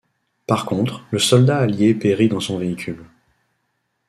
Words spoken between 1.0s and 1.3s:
le